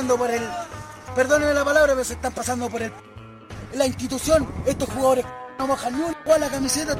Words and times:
Pasando 0.00 0.16
por 0.16 0.30
el. 0.30 0.42
Perdónenme 1.14 1.52
la 1.52 1.64
palabra, 1.64 1.92
pero 1.92 2.04
se 2.04 2.14
están 2.14 2.32
pasando 2.32 2.70
por 2.70 2.80
el. 2.80 2.90
La 3.74 3.86
institución, 3.86 4.48
estos 4.66 4.88
jugadores 4.88 5.26
no 5.58 5.66
mojan 5.66 5.92
ni 5.92 6.00
la 6.40 6.48
camiseta. 6.48 6.96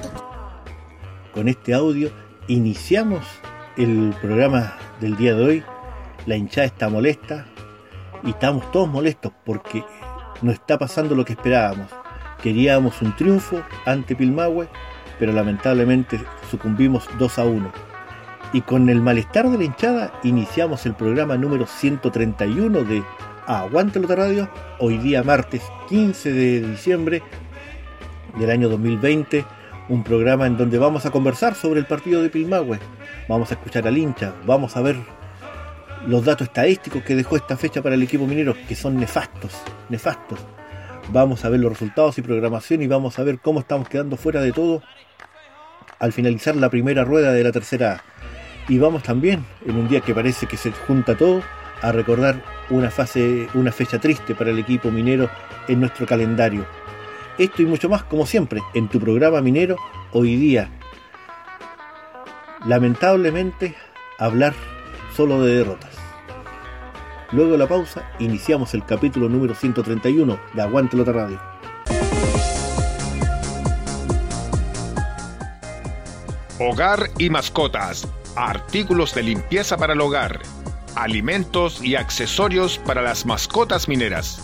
Con 1.32 1.48
este 1.48 1.72
audio 1.72 2.10
iniciamos 2.48 3.24
el 3.78 4.14
programa 4.20 4.76
del 5.00 5.16
día 5.16 5.34
de 5.34 5.42
hoy. 5.42 5.64
La 6.26 6.36
hinchada 6.36 6.66
está 6.66 6.90
molesta 6.90 7.46
y 8.22 8.30
estamos 8.30 8.70
todos 8.70 8.88
molestos 8.88 9.32
porque 9.46 9.82
no 10.42 10.52
está 10.52 10.78
pasando 10.78 11.14
lo 11.14 11.24
que 11.24 11.32
esperábamos. 11.32 11.90
Queríamos 12.42 13.00
un 13.00 13.16
triunfo 13.16 13.62
ante 13.86 14.14
Pilmahue, 14.14 14.68
pero 15.18 15.32
lamentablemente 15.32 16.20
sucumbimos 16.50 17.08
2 17.18 17.38
a 17.38 17.44
1 17.44 17.89
y 18.52 18.62
con 18.62 18.88
el 18.88 19.00
malestar 19.00 19.48
de 19.48 19.58
la 19.58 19.64
hinchada 19.64 20.12
iniciamos 20.22 20.84
el 20.86 20.94
programa 20.94 21.36
número 21.36 21.66
131 21.66 22.82
de 22.84 23.02
Aguante 23.46 24.00
la 24.00 24.14
Radio, 24.14 24.50
hoy 24.78 24.98
día 24.98 25.22
martes 25.22 25.62
15 25.88 26.32
de 26.32 26.60
diciembre 26.60 27.22
del 28.38 28.50
año 28.50 28.68
2020, 28.68 29.44
un 29.88 30.02
programa 30.02 30.46
en 30.46 30.56
donde 30.56 30.78
vamos 30.78 31.06
a 31.06 31.10
conversar 31.10 31.54
sobre 31.54 31.80
el 31.80 31.86
partido 31.86 32.22
de 32.22 32.30
Pilmahue, 32.30 32.78
vamos 33.28 33.50
a 33.50 33.54
escuchar 33.54 33.86
al 33.86 33.96
hincha, 33.96 34.34
vamos 34.46 34.76
a 34.76 34.82
ver 34.82 34.96
los 36.06 36.24
datos 36.24 36.48
estadísticos 36.48 37.02
que 37.02 37.14
dejó 37.14 37.36
esta 37.36 37.56
fecha 37.56 37.82
para 37.82 37.94
el 37.94 38.02
equipo 38.02 38.26
minero, 38.26 38.54
que 38.66 38.74
son 38.74 38.96
nefastos, 38.96 39.52
nefastos. 39.88 40.40
Vamos 41.12 41.44
a 41.44 41.48
ver 41.48 41.60
los 41.60 41.72
resultados 41.72 42.18
y 42.18 42.22
programación 42.22 42.82
y 42.82 42.86
vamos 42.86 43.18
a 43.18 43.24
ver 43.24 43.38
cómo 43.40 43.60
estamos 43.60 43.88
quedando 43.88 44.16
fuera 44.16 44.40
de 44.40 44.52
todo 44.52 44.82
al 45.98 46.12
finalizar 46.12 46.56
la 46.56 46.70
primera 46.70 47.04
rueda 47.04 47.32
de 47.32 47.44
la 47.44 47.52
tercera 47.52 48.02
y 48.70 48.78
vamos 48.78 49.02
también, 49.02 49.44
en 49.66 49.76
un 49.76 49.88
día 49.88 50.00
que 50.00 50.14
parece 50.14 50.46
que 50.46 50.56
se 50.56 50.70
junta 50.70 51.16
todo, 51.16 51.42
a 51.82 51.90
recordar 51.90 52.40
una, 52.70 52.88
fase, 52.88 53.48
una 53.54 53.72
fecha 53.72 53.98
triste 53.98 54.32
para 54.32 54.50
el 54.50 54.60
equipo 54.60 54.92
minero 54.92 55.28
en 55.66 55.80
nuestro 55.80 56.06
calendario. 56.06 56.64
Esto 57.36 57.62
y 57.62 57.66
mucho 57.66 57.88
más, 57.88 58.04
como 58.04 58.26
siempre, 58.26 58.60
en 58.74 58.88
tu 58.88 59.00
programa 59.00 59.40
minero 59.40 59.76
hoy 60.12 60.36
día. 60.36 60.70
Lamentablemente, 62.64 63.74
hablar 64.20 64.54
solo 65.16 65.42
de 65.42 65.56
derrotas. 65.56 65.90
Luego 67.32 67.52
de 67.52 67.58
la 67.58 67.66
pausa, 67.66 68.08
iniciamos 68.20 68.72
el 68.74 68.84
capítulo 68.84 69.28
número 69.28 69.52
131 69.52 70.38
de 70.54 70.62
Aguante 70.62 70.96
Lota 70.96 71.10
Radio. 71.10 71.40
Hogar 76.60 77.10
y 77.18 77.30
mascotas 77.30 78.06
artículos 78.36 79.14
de 79.14 79.22
limpieza 79.22 79.76
para 79.76 79.92
el 79.92 80.00
hogar, 80.00 80.40
alimentos 80.94 81.82
y 81.82 81.96
accesorios 81.96 82.78
para 82.78 83.02
las 83.02 83.26
mascotas 83.26 83.88
mineras. 83.88 84.40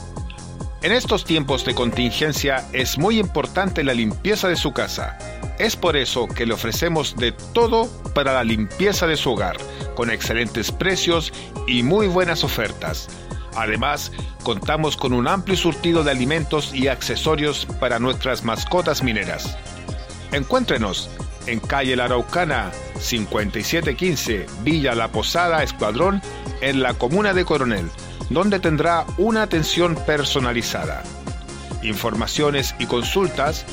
En 0.82 0.92
estos 0.92 1.24
tiempos 1.24 1.64
de 1.64 1.74
contingencia 1.74 2.66
es 2.72 2.98
muy 2.98 3.18
importante 3.18 3.82
la 3.82 3.94
limpieza 3.94 4.48
de 4.48 4.56
su 4.56 4.72
casa. 4.72 5.18
Es 5.58 5.74
por 5.74 5.96
eso 5.96 6.28
que 6.28 6.46
le 6.46 6.54
ofrecemos 6.54 7.16
de 7.16 7.32
todo 7.32 7.88
para 8.14 8.34
la 8.34 8.44
limpieza 8.44 9.06
de 9.06 9.16
su 9.16 9.32
hogar, 9.32 9.56
con 9.94 10.10
excelentes 10.10 10.70
precios 10.70 11.32
y 11.66 11.82
muy 11.82 12.06
buenas 12.06 12.44
ofertas. 12.44 13.08
Además, 13.56 14.12
contamos 14.42 14.96
con 14.96 15.14
un 15.14 15.26
amplio 15.26 15.56
surtido 15.56 16.04
de 16.04 16.10
alimentos 16.10 16.74
y 16.74 16.88
accesorios 16.88 17.66
para 17.80 17.98
nuestras 17.98 18.44
mascotas 18.44 19.02
mineras. 19.02 19.56
Encuéntrenos 20.30 21.08
en 21.46 21.60
calle 21.60 21.94
La 21.96 22.06
Araucana, 22.06 22.72
5715, 22.98 24.46
Villa 24.62 24.94
La 24.94 25.08
Posada, 25.08 25.62
Escuadrón, 25.62 26.22
en 26.60 26.82
la 26.82 26.92
comuna 26.94 27.34
de 27.34 27.44
Coronel, 27.44 27.90
donde 28.30 28.60
tendrá 28.60 29.04
una 29.18 29.42
atención 29.42 29.94
personalizada. 30.06 31.02
Informaciones 31.82 32.74
y 32.78 32.86
consultas 32.86 33.66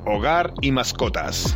Hogar 0.05 0.53
y 0.61 0.71
mascotas. 0.71 1.55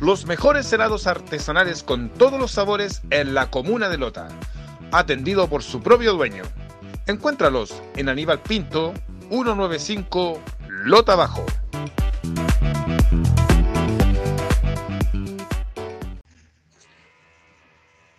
los 0.00 0.26
mejores 0.26 0.72
helados 0.72 1.06
artesanales 1.06 1.82
con 1.82 2.08
todos 2.10 2.38
los 2.38 2.52
sabores 2.52 3.02
en 3.10 3.34
la 3.34 3.50
comuna 3.50 3.88
de 3.88 3.98
Lota, 3.98 4.28
atendido 4.92 5.48
por 5.48 5.62
su 5.62 5.82
propio 5.82 6.12
dueño. 6.12 6.44
Encuéntralos 7.06 7.82
en 7.96 8.08
Aníbal 8.08 8.40
Pinto, 8.40 8.94
195 9.28 10.40
Lota 10.68 11.16
Bajo. 11.16 11.44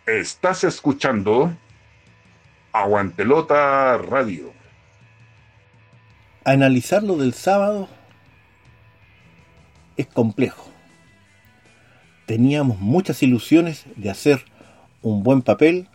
Estás 0.06 0.64
escuchando 0.64 1.56
Aguantelota 2.72 3.96
Radio. 3.98 4.52
Analizar 6.44 7.02
lo 7.02 7.16
del 7.16 7.32
sábado 7.32 7.88
es 9.96 10.06
complejo. 10.08 10.69
Teníamos 12.30 12.78
muchas 12.78 13.24
ilusiones 13.24 13.86
de 13.96 14.08
hacer 14.08 14.44
un 15.02 15.24
buen 15.24 15.42
papel. 15.42 15.88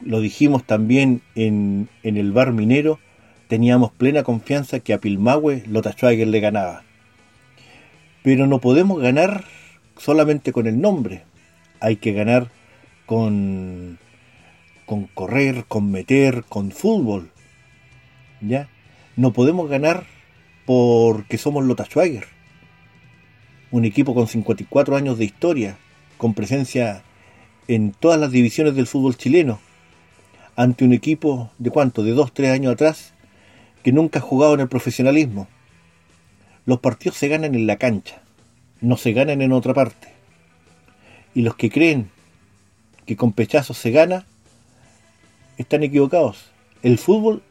Lo 0.00 0.20
dijimos 0.20 0.62
también 0.62 1.22
en, 1.34 1.88
el 2.04 2.30
bar 2.30 2.52
minero. 2.52 3.00
Teníamos 3.48 3.90
plena 3.90 4.22
confianza 4.22 4.78
que 4.78 4.92
a 4.92 4.98
Pilmahue 4.98 5.64
Lota 5.66 5.90
Schwager 5.90 6.28
le 6.28 6.38
ganaba. 6.38 6.84
Pero 8.22 8.46
no 8.46 8.60
podemos 8.60 9.00
ganar 9.00 9.42
solamente 9.96 10.52
con 10.52 10.68
el 10.68 10.80
nombre. 10.80 11.24
Hay 11.80 11.96
que 11.96 12.12
ganar 12.12 12.52
con, 13.04 13.98
con 14.86 15.08
correr, 15.08 15.64
con 15.66 15.90
meter, 15.90 16.44
con 16.48 16.70
fútbol. 16.70 17.32
¿Ya? 18.40 18.68
No 19.16 19.32
podemos 19.32 19.68
ganar 19.68 20.04
porque 20.64 21.38
somos 21.38 21.64
Lota 21.64 21.86
Schwager. 21.86 22.41
Un 23.72 23.86
equipo 23.86 24.14
con 24.14 24.28
54 24.28 24.96
años 24.96 25.16
de 25.16 25.24
historia, 25.24 25.78
con 26.18 26.34
presencia 26.34 27.02
en 27.68 27.92
todas 27.92 28.20
las 28.20 28.30
divisiones 28.30 28.74
del 28.74 28.86
fútbol 28.86 29.16
chileno, 29.16 29.60
ante 30.56 30.84
un 30.84 30.92
equipo 30.92 31.50
de 31.56 31.70
cuánto, 31.70 32.04
de 32.04 32.12
2, 32.12 32.34
3 32.34 32.50
años 32.50 32.74
atrás, 32.74 33.14
que 33.82 33.90
nunca 33.90 34.18
ha 34.18 34.22
jugado 34.22 34.52
en 34.52 34.60
el 34.60 34.68
profesionalismo. 34.68 35.48
Los 36.66 36.80
partidos 36.80 37.16
se 37.16 37.28
ganan 37.28 37.54
en 37.54 37.66
la 37.66 37.76
cancha, 37.76 38.20
no 38.82 38.98
se 38.98 39.14
ganan 39.14 39.40
en 39.40 39.52
otra 39.52 39.72
parte. 39.72 40.08
Y 41.34 41.40
los 41.40 41.56
que 41.56 41.70
creen 41.70 42.10
que 43.06 43.16
con 43.16 43.32
pechazos 43.32 43.78
se 43.78 43.90
gana, 43.90 44.26
están 45.56 45.82
equivocados. 45.82 46.50
El 46.82 46.98
fútbol, 46.98 47.42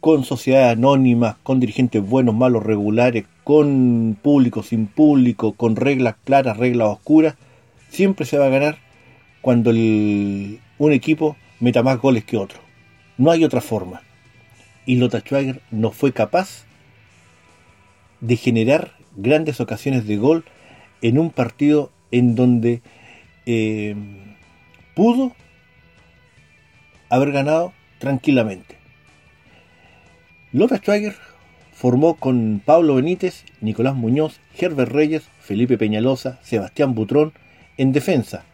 con 0.00 0.22
sociedades 0.24 0.76
anónimas, 0.76 1.36
con 1.42 1.60
dirigentes 1.60 2.06
buenos, 2.06 2.34
malos, 2.34 2.62
regulares, 2.62 3.24
con 3.44 4.18
público, 4.20 4.62
sin 4.62 4.86
público, 4.86 5.52
con 5.52 5.76
reglas 5.76 6.16
claras, 6.24 6.56
reglas 6.56 6.88
oscuras, 6.88 7.36
siempre 7.90 8.26
se 8.26 8.38
va 8.38 8.46
a 8.46 8.50
ganar 8.50 8.78
cuando 9.42 9.70
el, 9.70 10.60
un 10.78 10.92
equipo 10.92 11.36
meta 11.60 11.82
más 11.82 12.00
goles 12.00 12.24
que 12.24 12.38
otro. 12.38 12.58
No 13.18 13.30
hay 13.30 13.44
otra 13.44 13.60
forma. 13.60 14.02
Y 14.86 14.96
Lota 14.96 15.20
Schwager 15.20 15.60
no 15.70 15.92
fue 15.92 16.12
capaz 16.12 16.64
de 18.20 18.36
generar 18.36 18.92
grandes 19.16 19.60
ocasiones 19.60 20.06
de 20.06 20.16
gol 20.16 20.44
en 21.02 21.18
un 21.18 21.30
partido 21.30 21.92
en 22.10 22.34
donde 22.34 22.80
eh, 23.46 23.94
pudo 24.94 25.32
haber 27.10 27.32
ganado 27.32 27.72
tranquilamente. 27.98 28.76
Lota 30.52 30.78
Schwager 30.78 31.16
formó 31.84 32.14
con 32.14 32.62
Pablo 32.64 32.94
Benítez, 32.94 33.44
Nicolás 33.60 33.94
Muñoz, 33.94 34.40
Herbert 34.58 34.90
Reyes, 34.90 35.24
Felipe 35.38 35.76
Peñalosa, 35.76 36.38
Sebastián 36.40 36.94
Butrón 36.94 37.34
en 37.76 37.92
defensa, 37.92 38.46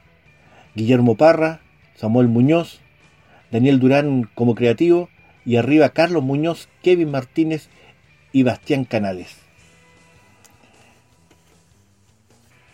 Guillermo 0.74 1.14
Parra, 1.14 1.60
Samuel 1.94 2.26
Muñoz, 2.26 2.80
Daniel 3.52 3.78
Durán 3.78 4.28
como 4.34 4.56
creativo 4.56 5.10
y 5.44 5.54
arriba 5.54 5.90
Carlos 5.90 6.24
Muñoz, 6.24 6.68
Kevin 6.82 7.12
Martínez 7.12 7.68
y 8.32 8.42
Bastián 8.42 8.84
Canales. 8.84 9.36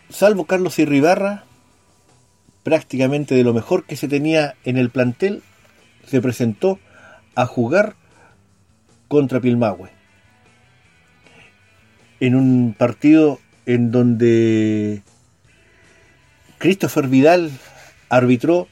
Salvo 0.08 0.46
Carlos 0.46 0.78
Irribarra, 0.78 1.44
prácticamente 2.62 3.34
de 3.34 3.44
lo 3.44 3.52
mejor 3.52 3.84
que 3.84 3.96
se 3.96 4.08
tenía 4.08 4.54
en 4.64 4.78
el 4.78 4.88
plantel, 4.88 5.42
se 6.06 6.22
presentó 6.22 6.78
a 7.34 7.44
jugar 7.44 7.94
contra 9.08 9.42
Pilmahue. 9.42 9.95
En 12.20 12.34
un 12.34 12.74
partido 12.76 13.38
en 13.66 13.90
donde 13.90 15.02
Christopher 16.58 17.08
Vidal 17.08 17.50
arbitró 18.08 18.68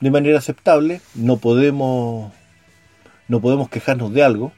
de 0.00 0.10
manera 0.10 0.38
aceptable, 0.38 1.00
no 1.14 1.38
podemos 1.38 2.32
no 3.28 3.40
podemos 3.40 3.68
quejarnos 3.68 4.12
de 4.12 4.24
algo, 4.24 4.52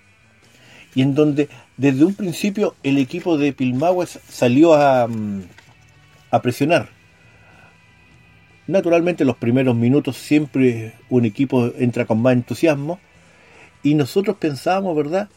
y 0.95 1.03
en 1.03 1.15
donde 1.15 1.49
desde 1.77 2.05
un 2.05 2.15
principio 2.15 2.75
el 2.83 2.97
equipo 2.99 3.37
de 3.37 3.53
Pilmahue 3.53 4.07
salió 4.07 4.75
a, 4.75 5.07
mm, 5.07 5.43
a 6.31 6.41
presionar 6.41 6.89
Naturalmente 8.67 9.25
los 9.25 9.37
primeros 9.37 9.75
minutos 9.75 10.17
siempre 10.17 10.95
un 11.11 11.25
equipo 11.25 11.73
entra 11.79 12.05
con 12.05 12.23
más 12.23 12.35
entusiasmo 12.35 13.01
y 13.83 13.95
nosotros 13.95 14.37
pensábamos, 14.39 14.97
¿verdad?, 14.97 15.29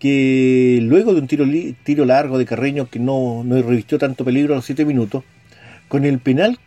que 0.00 0.80
luego 0.82 1.14
de 1.14 1.20
un 1.20 1.28
tiro, 1.28 2.04
largo 2.04 2.38
de 2.38 2.46
Carreño 2.46 2.88
que 2.88 2.98
no, 2.98 3.44
revistió 3.46 3.98
tanto 3.98 4.24
peligro 4.24 4.54
a 4.54 4.56
los 4.56 4.64
7 4.64 4.84
minutos, 4.84 5.22
con 5.88 6.04
el 6.04 6.18
penal 6.18 6.58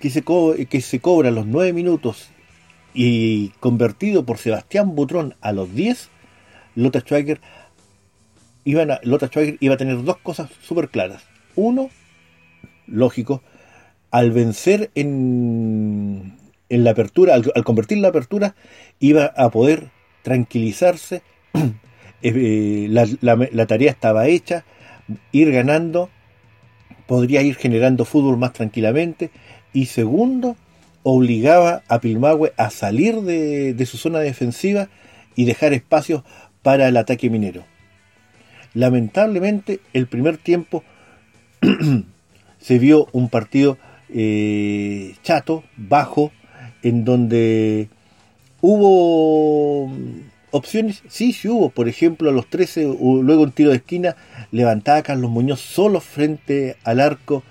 que 0.00 0.10
se, 0.10 0.24
que 0.24 0.80
se 0.80 0.98
cobra 0.98 1.28
a 1.28 1.32
los 1.32 1.46
9 1.46 1.74
minutos 1.74 2.30
y 2.94 3.50
convertido 3.60 4.24
por 4.24 4.38
Sebastián 4.38 4.96
Butrón 4.96 5.34
a 5.42 5.52
los 5.52 5.72
10, 5.74 6.08
Lota 6.74 7.00
Schwager 7.00 7.40
iba 8.64 8.82
a 8.82 9.76
tener 9.76 10.02
dos 10.02 10.16
cosas 10.16 10.50
súper 10.62 10.88
claras. 10.88 11.22
Uno, 11.56 11.90
lógico, 12.86 13.42
al 14.10 14.30
vencer 14.30 14.90
en, 14.94 16.34
en 16.70 16.84
la 16.84 16.92
apertura, 16.92 17.34
al, 17.34 17.64
convertir 17.64 17.98
la 17.98 18.08
apertura, 18.08 18.54
iba 19.00 19.26
a 19.36 19.50
poder 19.50 19.90
tranquilizarse, 20.22 21.22
eh, 22.22 22.88
la, 22.90 23.66
tarea 23.66 23.90
estaba 23.90 24.26
hecha, 24.26 24.64
ir 25.32 25.50
ganando, 25.52 26.10
podría 27.06 27.42
ir 27.42 27.56
generando 27.56 28.04
fútbol 28.04 28.36
más 28.36 28.52
tranquilamente, 28.52 29.30
y 29.72 29.86
segundo, 29.86 30.56
obligaba 31.02 31.82
a 31.88 32.00
Pilmahue 32.00 32.52
a 32.56 32.70
salir 32.70 33.20
de, 33.22 33.74
de 33.74 33.86
su 33.86 33.96
zona 33.96 34.18
defensiva 34.20 34.88
y 35.36 35.44
dejar 35.44 35.72
espacios 35.72 36.22
para 36.62 36.88
el 36.88 36.96
ataque 36.96 37.30
minero. 37.30 37.64
Lamentablemente, 38.74 39.80
el 39.92 40.06
primer 40.06 40.36
tiempo 40.36 40.84
se 42.58 42.78
vio 42.78 43.08
un 43.12 43.28
partido 43.28 43.78
eh, 44.12 45.14
chato, 45.22 45.64
bajo, 45.76 46.32
en 46.82 47.04
donde 47.04 47.88
hubo 48.60 49.90
opciones, 50.50 51.02
sí, 51.08 51.32
sí 51.32 51.48
hubo, 51.48 51.70
por 51.70 51.88
ejemplo 51.88 52.30
a 52.30 52.32
los 52.32 52.48
13, 52.48 52.84
luego 52.84 53.42
un 53.42 53.52
tiro 53.52 53.70
de 53.70 53.76
esquina, 53.76 54.16
levantaba 54.50 55.02
Carlos 55.02 55.30
Muñoz 55.30 55.60
solo 55.60 56.00
frente 56.00 56.76
al 56.84 57.00
arco 57.00 57.42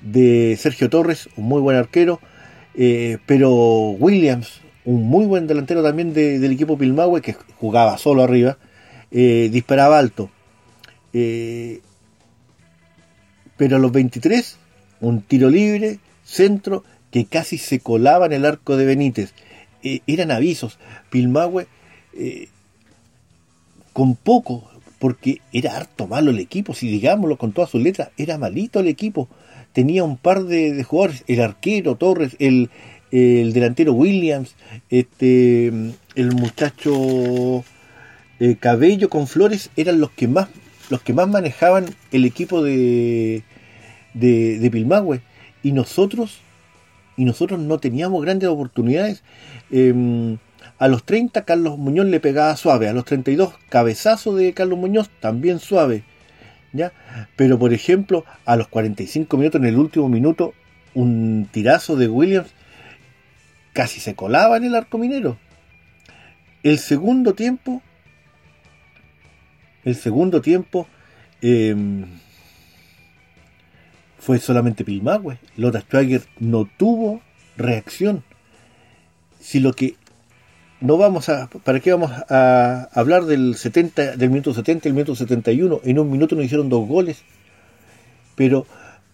de 0.00 0.56
Sergio 0.58 0.88
Torres, 0.90 1.28
un 1.36 1.44
muy 1.44 1.60
buen 1.60 1.76
arquero, 1.76 2.20
eh, 2.74 3.18
pero 3.26 3.90
Williams, 3.90 4.60
un 4.84 5.04
muy 5.04 5.26
buen 5.26 5.46
delantero 5.46 5.82
también 5.82 6.14
del 6.14 6.50
equipo 6.52 6.78
Pilmahue, 6.78 7.20
que 7.20 7.34
jugaba 7.58 7.98
solo 7.98 8.22
arriba, 8.22 8.58
eh, 9.10 9.48
disparaba 9.52 9.98
alto. 9.98 10.30
pero 13.56 13.76
a 13.76 13.78
los 13.78 13.92
23 13.92 14.56
un 15.00 15.22
tiro 15.22 15.50
libre, 15.50 15.98
centro, 16.24 16.84
que 17.10 17.24
casi 17.24 17.58
se 17.58 17.80
colaba 17.80 18.26
en 18.26 18.32
el 18.32 18.46
arco 18.46 18.76
de 18.76 18.84
Benítez. 18.84 19.32
Eh, 19.82 20.00
eran 20.06 20.30
avisos. 20.30 20.78
Pilmahue, 21.10 21.66
eh, 22.12 22.48
con 23.92 24.16
poco, 24.16 24.70
porque 24.98 25.40
era 25.52 25.76
harto 25.76 26.06
malo 26.06 26.30
el 26.30 26.38
equipo, 26.38 26.74
si 26.74 26.88
digámoslo 26.88 27.38
con 27.38 27.52
todas 27.52 27.70
sus 27.70 27.82
letras, 27.82 28.10
era 28.16 28.38
malito 28.38 28.80
el 28.80 28.88
equipo. 28.88 29.28
Tenía 29.72 30.04
un 30.04 30.16
par 30.16 30.44
de, 30.44 30.82
jugadores, 30.84 31.24
el 31.26 31.40
arquero 31.40 31.96
Torres, 31.96 32.36
el, 32.38 32.70
el, 33.10 33.52
delantero 33.52 33.92
Williams, 33.92 34.54
este, 34.90 35.68
el 35.68 36.34
muchacho 36.34 37.64
eh, 38.40 38.56
Cabello 38.58 39.08
con 39.08 39.26
Flores, 39.26 39.70
eran 39.76 40.00
los 40.00 40.10
que 40.10 40.28
más, 40.28 40.48
los 40.90 41.00
que 41.02 41.14
más 41.14 41.28
manejaban 41.28 41.86
el 42.12 42.24
equipo 42.24 42.62
de, 42.62 43.42
de, 44.14 44.58
de 44.58 44.70
Pilmahue. 44.70 45.22
Y 45.62 45.72
nosotros, 45.72 46.40
y 47.16 47.24
nosotros 47.24 47.60
no 47.60 47.78
teníamos 47.78 48.22
grandes 48.22 48.48
oportunidades. 48.48 49.22
Em, 49.70 50.38
a 50.80 50.88
los 50.88 51.04
30 51.04 51.44
Carlos 51.44 51.76
Muñoz 51.76 52.06
le 52.06 52.20
pegaba 52.20 52.56
suave, 52.56 52.88
a 52.88 52.94
los 52.94 53.04
32 53.04 53.52
cabezazo 53.68 54.34
de 54.34 54.54
Carlos 54.54 54.78
Muñoz 54.78 55.10
también 55.20 55.58
suave. 55.58 56.04
¿ya? 56.72 56.92
Pero 57.36 57.58
por 57.58 57.74
ejemplo, 57.74 58.24
a 58.46 58.56
los 58.56 58.66
45 58.68 59.36
minutos, 59.36 59.60
en 59.60 59.66
el 59.66 59.76
último 59.76 60.08
minuto, 60.08 60.54
un 60.94 61.46
tirazo 61.52 61.96
de 61.96 62.08
Williams 62.08 62.48
casi 63.74 64.00
se 64.00 64.14
colaba 64.14 64.56
en 64.56 64.64
el 64.64 64.74
arco 64.74 64.96
minero. 64.96 65.36
El 66.62 66.78
segundo 66.78 67.34
tiempo, 67.34 67.82
el 69.84 69.96
segundo 69.96 70.40
tiempo, 70.40 70.88
eh, 71.42 71.76
fue 74.18 74.38
solamente 74.38 74.82
Pilmahue. 74.82 75.36
Lota 75.56 75.82
Schwager 75.82 76.22
no 76.38 76.64
tuvo 76.64 77.20
reacción. 77.58 78.24
Si 79.40 79.60
lo 79.60 79.72
que 79.72 79.96
no 80.80 80.96
vamos 80.96 81.28
a, 81.28 81.48
¿para 81.48 81.80
qué 81.80 81.92
vamos 81.92 82.10
a 82.10 82.88
hablar 82.94 83.24
del 83.24 83.54
70, 83.54 84.16
del 84.16 84.30
minuto 84.30 84.54
70 84.54 84.88
y 84.88 84.90
el 84.90 84.94
minuto 84.94 85.14
71? 85.14 85.80
En 85.84 85.98
un 85.98 86.10
minuto 86.10 86.34
nos 86.34 86.44
hicieron 86.44 86.68
dos 86.68 86.88
goles, 86.88 87.22
pero 88.34 88.66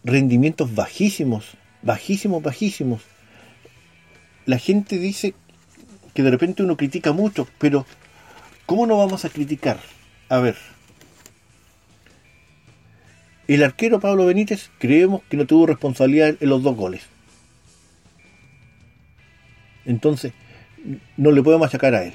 rendimientos 0.04 0.75
bajísimos, 0.75 1.54
bajísimos, 1.82 2.42
bajísimos. 2.42 3.02
La 4.44 4.58
gente 4.58 4.99
dice 4.99 5.35
que 6.14 6.23
de 6.23 6.30
repente 6.30 6.62
uno 6.62 6.76
critica 6.76 7.12
mucho, 7.12 7.49
pero 7.58 7.85
¿cómo 8.64 8.87
no 8.87 8.99
vamos 8.99 9.25
a 9.25 9.28
criticar? 9.28 9.80
A 10.28 10.38
ver, 10.38 10.56
el 13.49 13.64
arquero 13.64 13.99
Pablo 13.99 14.26
Benítez 14.26 14.70
creemos 14.78 15.23
que 15.28 15.37
no 15.37 15.46
tuvo 15.46 15.66
responsabilidad 15.66 16.37
en 16.38 16.49
los 16.49 16.62
dos 16.62 16.76
goles. 16.76 17.02
Entonces, 19.85 20.32
no 21.16 21.31
le 21.31 21.43
podemos 21.43 21.66
achacar 21.66 21.95
a 21.95 22.05
él. 22.05 22.14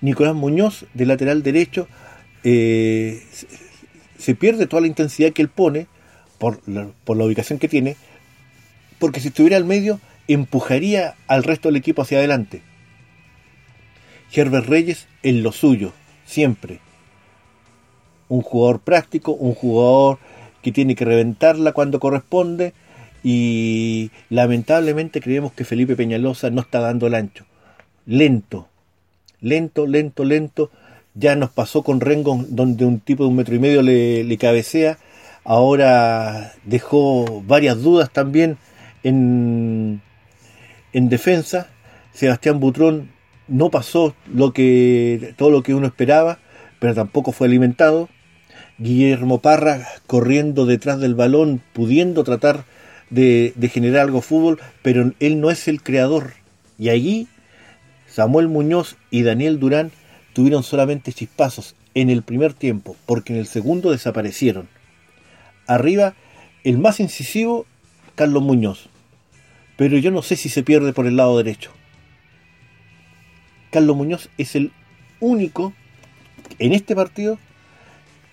Nicolás 0.00 0.34
Muñoz, 0.34 0.86
de 0.94 1.06
lateral 1.06 1.42
derecho, 1.42 1.88
eh, 2.44 3.22
se 4.16 4.34
pierde 4.34 4.66
toda 4.66 4.82
la 4.82 4.88
intensidad 4.88 5.32
que 5.32 5.42
él 5.42 5.48
pone 5.48 5.86
por 6.38 6.60
la, 6.68 6.88
por 7.04 7.16
la 7.16 7.24
ubicación 7.24 7.58
que 7.58 7.68
tiene, 7.68 7.96
porque 8.98 9.20
si 9.20 9.28
estuviera 9.28 9.56
al 9.56 9.64
medio, 9.64 10.00
empujaría 10.28 11.14
al 11.26 11.42
resto 11.42 11.68
del 11.68 11.76
equipo 11.76 12.02
hacia 12.02 12.18
adelante. 12.18 12.62
Herbert 14.32 14.66
Reyes 14.66 15.08
en 15.22 15.42
lo 15.42 15.52
suyo, 15.52 15.92
siempre 16.26 16.80
un 18.28 18.42
jugador 18.42 18.80
práctico, 18.80 19.32
un 19.32 19.54
jugador 19.54 20.18
que 20.62 20.72
tiene 20.72 20.94
que 20.94 21.04
reventarla 21.04 21.72
cuando 21.72 22.00
corresponde 22.00 22.74
y 23.30 24.10
lamentablemente 24.30 25.20
creemos 25.20 25.52
que 25.52 25.66
Felipe 25.66 25.96
Peñalosa 25.96 26.48
no 26.48 26.62
está 26.62 26.80
dando 26.80 27.06
el 27.06 27.14
ancho. 27.14 27.44
Lento, 28.06 28.70
lento, 29.42 29.86
lento, 29.86 30.24
lento. 30.24 30.70
Ya 31.14 31.36
nos 31.36 31.50
pasó 31.50 31.82
con 31.82 32.00
Rengo 32.00 32.42
donde 32.48 32.86
un 32.86 33.00
tipo 33.00 33.24
de 33.24 33.28
un 33.28 33.36
metro 33.36 33.54
y 33.54 33.58
medio 33.58 33.82
le, 33.82 34.24
le 34.24 34.38
cabecea. 34.38 34.96
Ahora 35.44 36.54
dejó 36.64 37.42
varias 37.42 37.82
dudas 37.82 38.10
también 38.10 38.56
en, 39.02 40.00
en 40.94 41.08
defensa. 41.10 41.68
Sebastián 42.14 42.60
Butrón 42.60 43.10
no 43.46 43.70
pasó 43.70 44.14
lo 44.32 44.54
que, 44.54 45.34
todo 45.36 45.50
lo 45.50 45.62
que 45.62 45.74
uno 45.74 45.86
esperaba, 45.86 46.38
pero 46.80 46.94
tampoco 46.94 47.32
fue 47.32 47.46
alimentado. 47.46 48.08
Guillermo 48.78 49.42
Parra 49.42 49.86
corriendo 50.06 50.64
detrás 50.64 50.98
del 50.98 51.14
balón, 51.14 51.60
pudiendo 51.74 52.24
tratar 52.24 52.64
de, 53.10 53.70
generar 53.72 54.02
algo 54.02 54.20
fútbol, 54.20 54.58
pero 54.82 55.12
él 55.20 55.40
no 55.40 55.50
es 55.50 55.68
el 55.68 55.82
creador. 55.82 56.32
Y 56.78 56.90
allí 56.90 57.28
Samuel 58.08 58.48
Muñoz 58.48 58.96
y 59.10 59.22
Daniel 59.22 59.58
Durán 59.58 59.90
tuvieron 60.32 60.62
solamente 60.62 61.12
chispazos 61.12 61.74
en 61.94 62.10
el 62.10 62.22
primer 62.22 62.54
tiempo, 62.54 62.96
porque 63.06 63.32
en 63.32 63.38
el 63.38 63.46
segundo 63.46 63.90
desaparecieron. 63.90 64.68
Arriba, 65.66 66.14
el 66.64 66.78
más 66.78 67.00
incisivo, 67.00 67.66
Carlos 68.14 68.42
Muñoz. 68.42 68.88
Pero 69.76 69.98
yo 69.98 70.10
no 70.10 70.22
sé 70.22 70.36
si 70.36 70.48
se 70.48 70.62
pierde 70.62 70.92
por 70.92 71.06
el 71.06 71.16
lado 71.16 71.36
derecho. 71.36 71.70
Carlos 73.70 73.96
Muñoz 73.96 74.30
es 74.38 74.56
el 74.56 74.72
único 75.20 75.72
en 76.58 76.72
este 76.72 76.94
partido 76.94 77.38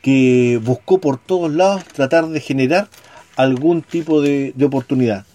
que 0.01 0.59
buscó 0.63 0.99
por 0.99 1.17
todos 1.17 1.51
lados 1.51 1.83
tratar 1.85 2.27
de 2.27 2.39
generar 2.39 2.87
algún 3.35 3.81
tipo 3.81 4.21
de, 4.21 4.53
oportunidad. 4.63 5.25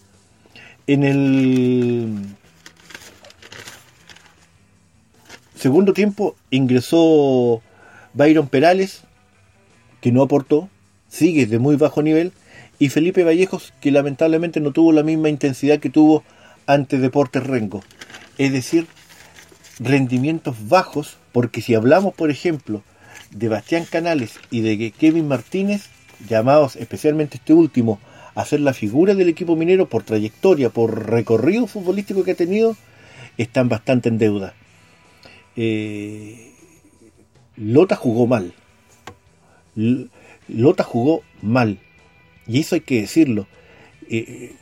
En 0.87 1.04
el 1.04 2.26
segundo 5.54 5.92
tiempo 5.92 6.37
ingresó 6.50 7.62
Byron 8.14 8.49
Perales, 8.49 9.02
que 10.00 10.12
no 10.12 10.23
aportó, 10.23 10.69
sigue 11.09 11.47
de 11.47 11.59
muy 11.59 11.76
bajo 11.76 12.02
nivel, 12.02 12.33
y 12.78 12.88
Felipe 12.88 13.25
Vallejos, 13.25 13.75
que 13.80 13.90
lamentablemente 13.90 14.61
no 14.61 14.73
tuvo 14.73 14.92
la 14.92 15.02
misma 15.02 15.28
intensidad 15.28 15.78
que 15.78 15.90
tuvo 15.90 16.25
ante 16.66 16.99
Deportes 16.99 17.45
Rengo. 17.45 17.83
Es 18.38 18.52
decir, 18.52 18.87
rendimientos 19.78 20.69
bajos, 20.69 21.19
porque 21.33 21.61
si 21.61 21.75
hablamos, 21.75 22.14
por 22.14 22.30
ejemplo, 22.30 22.83
de 23.30 23.49
Bastián 23.49 23.85
Canales 23.85 24.40
y 24.50 24.62
de 24.62 24.90
Kevin 24.92 25.28
Martínez, 25.28 25.90
llamados 26.29 26.77
especialmente 26.77 27.37
este 27.37 27.53
último 27.53 27.99
a 28.35 28.45
ser 28.45 28.61
la 28.61 28.73
figura 28.73 29.15
del 29.15 29.29
equipo 29.29 29.57
minero 29.57 29.89
por 29.89 30.03
trayectoria, 30.03 30.71
por 30.71 31.11
recorrido 31.11 31.67
futbolístico 31.67 32.25
que 32.25 32.33
ha 32.33 32.37
tenido, 32.37 32.77
están 33.37 33.69
bastante 33.69 34.09
en 34.09 34.19
deuda. 34.19 34.55
Eh, 35.57 36.53
Lota 37.57 37.97
jugó 37.97 38.27
mal. 38.27 38.55
Lota 40.49 40.85
jugó 40.85 41.23
mal. 41.43 41.79
Y 42.47 42.61
eso 42.61 42.77
hay 42.77 42.81
que 42.83 43.00
decirlo. 43.03 43.47
Eh, 44.09 44.55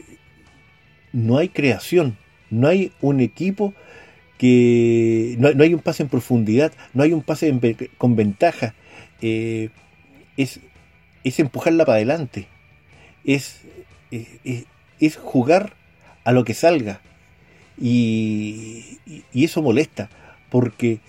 no 1.12 1.38
hay 1.38 1.50
creación. 1.50 2.16
No 2.50 2.68
hay 2.68 2.92
un 3.00 3.20
equipo 3.20 3.74
que 4.38 5.34
no, 5.38 5.48
hay 5.62 5.74
un 5.74 5.80
pase 5.80 6.04
en 6.04 6.08
profundidad, 6.08 6.72
no 6.94 7.02
hay 7.02 7.12
un 7.12 7.22
pase 7.22 7.52
con 7.98 8.14
ventaja, 8.16 8.74
eh, 9.20 9.70
es, 10.36 10.60
es, 11.24 11.38
empujarla 11.38 11.84
para 11.84 11.96
adelante, 11.96 12.48
es, 13.24 13.60
es, 14.10 15.16
jugar 15.16 15.74
a 16.24 16.32
lo 16.32 16.44
que 16.44 16.54
salga. 16.54 17.00
Y, 17.80 18.98
y, 19.06 19.44
eso 19.44 19.62
molesta, 19.62 20.10
porque 20.50 21.00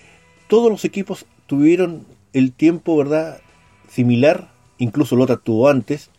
todos 0.48 0.70
los 0.70 0.84
equipos 0.84 1.26
tuvieron 1.46 2.06
el 2.32 2.52
tiempo, 2.52 2.96
¿verdad? 2.96 3.40
Similar, 3.88 4.52
incluso 4.78 5.16
Lota 5.16 5.36
tuvo 5.36 5.68
antes, 5.68 6.10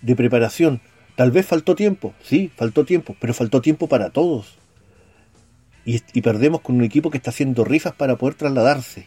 de 0.00 0.16
preparación. 0.16 0.80
Tal 1.14 1.30
vez 1.30 1.46
faltó 1.46 1.76
tiempo, 1.76 2.14
sí, 2.22 2.50
faltó 2.56 2.84
tiempo, 2.84 3.14
pero 3.20 3.34
faltó 3.34 3.60
tiempo 3.60 3.86
para 3.86 4.10
todos 4.10 4.56
y, 5.84 6.20
perdemos 6.20 6.60
con 6.60 6.76
un 6.76 6.84
equipo 6.84 7.10
que 7.10 7.18
está 7.18 7.30
haciendo 7.30 7.64
rifas 7.64 7.94
para 7.94 8.16
poder 8.16 8.34
trasladarse. 8.34 9.06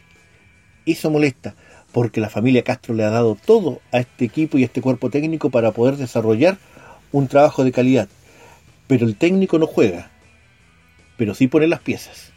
Eso 0.84 1.10
molesta, 1.10 1.54
porque 1.96 2.20
la 2.20 2.28
familia 2.28 2.62
Castro 2.62 2.92
le 2.92 3.04
ha 3.04 3.08
dado 3.08 3.38
todo 3.42 3.80
a 3.90 4.00
este 4.00 4.26
equipo 4.26 4.58
y 4.58 4.62
a 4.64 4.66
este 4.66 4.82
cuerpo 4.82 5.08
técnico 5.08 5.48
para 5.48 5.72
poder 5.72 5.96
desarrollar 5.96 6.58
un 7.10 7.26
trabajo 7.26 7.64
de 7.64 7.72
calidad. 7.72 8.06
Pero 8.86 9.06
el 9.06 9.16
técnico 9.16 9.58
no 9.58 9.66
juega, 9.66 10.10
pero 11.16 11.32
sí 11.32 11.46
pone 11.48 11.68
las 11.68 11.80
piezas. 11.80 12.34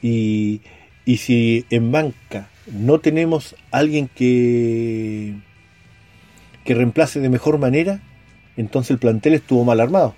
Y, 0.00 0.62
y 1.04 1.18
si 1.18 1.66
en 1.68 1.92
banca 1.92 2.48
no 2.72 3.00
tenemos 3.00 3.54
alguien 3.70 4.08
que, 4.08 5.34
que 6.64 6.72
reemplace 6.72 7.20
de 7.20 7.28
mejor 7.28 7.58
manera, 7.58 8.00
entonces 8.56 8.92
el 8.92 8.98
plantel 8.98 9.34
estuvo 9.34 9.62
mal 9.66 9.80
armado 9.80 10.14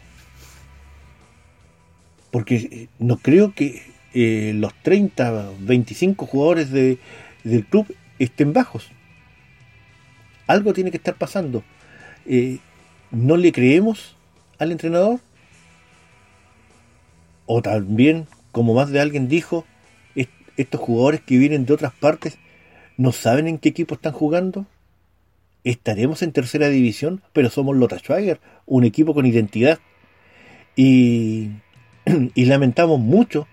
porque 2.30 2.54
eh, 2.54 2.88
no 3.00 3.16
creo 3.16 3.56
que 3.56 3.82
eh, 4.14 4.52
los 4.54 4.72
30, 4.84 5.50
25 5.58 6.26
jugadores 6.26 6.70
de, 6.70 7.00
del 7.44 7.64
club 7.64 7.94
estén 8.18 8.52
bajos. 8.52 8.88
Algo 10.46 10.72
tiene 10.72 10.90
que 10.90 10.96
estar 10.96 11.14
pasando. 11.14 11.62
Eh, 12.26 12.58
¿No 13.10 13.36
le 13.36 13.52
creemos 13.52 14.16
al 14.58 14.72
entrenador? 14.72 15.20
O 17.46 17.62
también, 17.62 18.26
como 18.52 18.74
más 18.74 18.90
de 18.90 19.00
alguien 19.00 19.28
dijo, 19.28 19.64
estos 20.56 20.80
jugadores 20.80 21.22
que 21.22 21.38
vienen 21.38 21.64
de 21.64 21.72
otras 21.72 21.92
partes 21.94 22.38
no 22.96 23.12
saben 23.12 23.46
en 23.48 23.58
qué 23.58 23.70
equipo 23.70 23.94
están 23.94 24.12
jugando. 24.12 24.66
Estaremos 25.64 26.22
en 26.22 26.32
tercera 26.32 26.68
división, 26.68 27.22
pero 27.32 27.48
somos 27.48 27.76
Lota 27.76 27.98
Schwager, 27.98 28.40
un 28.66 28.84
equipo 28.84 29.14
con 29.14 29.24
identidad. 29.26 29.78
Y 30.76 31.50
y 32.34 32.44
lamentamos 32.44 33.00
mucho 33.00 33.46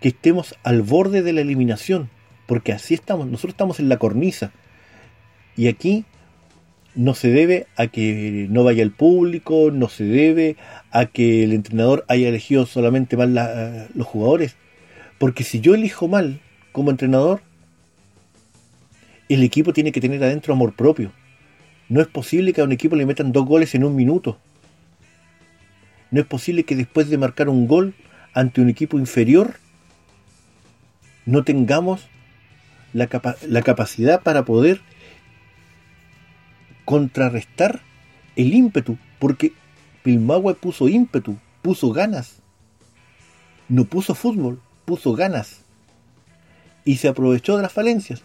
que 0.00 0.08
estemos 0.08 0.54
al 0.62 0.82
borde 0.82 1.22
de 1.22 1.32
la 1.32 1.40
eliminación, 1.40 2.10
porque 2.48 2.72
así 2.72 2.94
estamos, 2.94 3.26
nosotros 3.26 3.52
estamos 3.52 3.78
en 3.78 3.90
la 3.90 3.98
cornisa. 3.98 4.52
Y 5.54 5.68
aquí 5.68 6.06
no 6.94 7.14
se 7.14 7.28
debe 7.28 7.66
a 7.76 7.88
que 7.88 8.46
no 8.48 8.64
vaya 8.64 8.82
el 8.82 8.90
público, 8.90 9.70
no 9.70 9.90
se 9.90 10.04
debe 10.04 10.56
a 10.90 11.04
que 11.04 11.44
el 11.44 11.52
entrenador 11.52 12.06
haya 12.08 12.26
elegido 12.26 12.64
solamente 12.64 13.18
mal 13.18 13.90
los 13.94 14.06
jugadores. 14.06 14.56
Porque 15.18 15.44
si 15.44 15.60
yo 15.60 15.74
elijo 15.74 16.08
mal 16.08 16.40
como 16.72 16.90
entrenador, 16.90 17.42
el 19.28 19.42
equipo 19.42 19.74
tiene 19.74 19.92
que 19.92 20.00
tener 20.00 20.24
adentro 20.24 20.54
amor 20.54 20.74
propio. 20.74 21.12
No 21.90 22.00
es 22.00 22.06
posible 22.06 22.54
que 22.54 22.62
a 22.62 22.64
un 22.64 22.72
equipo 22.72 22.96
le 22.96 23.04
metan 23.04 23.30
dos 23.30 23.44
goles 23.44 23.74
en 23.74 23.84
un 23.84 23.94
minuto. 23.94 24.38
No 26.10 26.18
es 26.18 26.26
posible 26.26 26.64
que 26.64 26.76
después 26.76 27.10
de 27.10 27.18
marcar 27.18 27.50
un 27.50 27.68
gol 27.68 27.94
ante 28.32 28.62
un 28.62 28.70
equipo 28.70 28.98
inferior 28.98 29.56
no 31.26 31.44
tengamos 31.44 32.08
la, 32.92 33.62
capacidad 33.62 34.22
para 34.22 34.44
poder 34.44 34.80
contrarrestar 36.84 37.80
el 38.36 38.54
ímpetu, 38.54 38.98
porque 39.18 39.52
Pilmahue 40.02 40.54
puso 40.54 40.88
ímpetu, 40.88 41.36
puso 41.62 41.92
ganas. 41.92 42.36
No 43.68 43.84
puso 43.84 44.14
fútbol, 44.14 44.60
puso 44.84 45.12
ganas. 45.12 45.60
Y 46.84 46.96
se 46.96 47.08
aprovechó 47.08 47.56
de 47.56 47.62
las 47.62 47.72
falencias. 47.72 48.22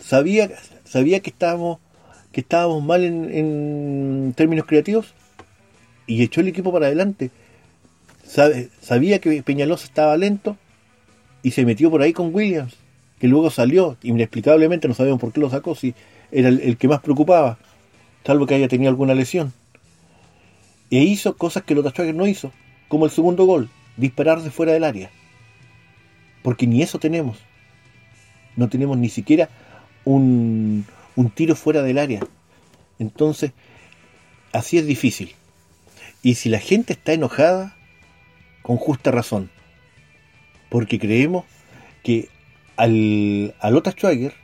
Sabía, 0.00 0.50
sabía 0.84 1.20
que 1.20 1.30
estábamos, 1.30 1.78
que 2.32 2.40
estábamos 2.40 2.82
mal 2.82 3.04
en, 3.04 4.34
términos 4.36 4.66
creativos 4.66 5.14
y 6.06 6.22
echó 6.22 6.40
el 6.40 6.48
equipo 6.48 6.72
para 6.72 6.86
adelante. 6.86 7.30
Sabía 8.80 9.20
que 9.20 9.42
Peñalosa 9.42 9.86
estaba 9.86 10.16
lento 10.16 10.56
y 11.42 11.52
se 11.52 11.64
metió 11.64 11.90
por 11.90 12.02
ahí 12.02 12.12
con 12.12 12.34
Williams, 12.34 12.74
que 13.24 13.28
luego 13.28 13.48
salió, 13.48 13.96
inexplicablemente, 14.02 14.86
no 14.86 14.92
sabemos 14.92 15.18
por 15.18 15.32
qué 15.32 15.40
lo 15.40 15.48
sacó, 15.48 15.74
si 15.74 15.94
era 16.30 16.50
el, 16.50 16.76
que 16.76 16.88
más 16.88 17.00
preocupaba, 17.00 17.56
salvo 18.22 18.44
que 18.44 18.54
haya 18.54 18.68
tenido 18.68 18.90
alguna 18.90 19.14
lesión. 19.14 19.54
E 20.90 20.98
hizo 20.98 21.34
cosas 21.34 21.62
que 21.62 21.74
Schwager 21.74 22.14
no 22.14 22.26
hizo, 22.26 22.52
como 22.86 23.06
el 23.06 23.10
segundo 23.10 23.46
gol, 23.46 23.70
disparar 23.96 24.42
de 24.42 24.50
fuera 24.50 24.72
del 24.72 24.84
área. 24.84 25.10
Porque 26.42 26.66
ni 26.66 26.82
eso 26.82 26.98
tenemos. 26.98 27.38
No 28.56 28.68
tenemos 28.68 28.98
ni 28.98 29.08
siquiera 29.08 29.48
un, 30.04 30.84
un 31.16 31.30
tiro 31.30 31.56
fuera 31.56 31.80
del 31.80 31.96
área. 31.96 32.20
Entonces, 32.98 33.52
así 34.52 34.76
es 34.76 34.86
difícil. 34.86 35.32
Y 36.22 36.34
si 36.34 36.50
la 36.50 36.58
gente 36.58 36.92
está 36.92 37.14
enojada, 37.14 37.74
con 38.60 38.76
justa 38.76 39.10
razón. 39.10 39.48
Porque 40.68 40.98
creemos 40.98 41.46
que 42.02 42.28
al, 42.76 43.54
al 43.60 43.82
Schwager 43.82 44.34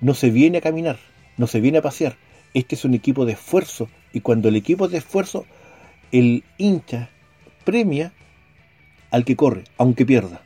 no 0.00 0.14
se 0.14 0.30
viene 0.30 0.58
a 0.58 0.60
caminar, 0.60 0.98
no 1.36 1.46
se 1.46 1.60
viene 1.60 1.78
a 1.78 1.82
pasear. 1.82 2.16
Este 2.54 2.74
es 2.74 2.84
un 2.84 2.94
equipo 2.94 3.26
de 3.26 3.32
esfuerzo 3.32 3.88
y 4.12 4.20
cuando 4.20 4.48
el 4.48 4.56
equipo 4.56 4.86
es 4.86 4.92
de 4.92 4.98
esfuerzo, 4.98 5.46
el 6.12 6.44
hincha 6.58 7.10
premia 7.64 8.12
al 9.10 9.24
que 9.24 9.36
corre, 9.36 9.64
aunque 9.78 10.06
pierda. 10.06 10.42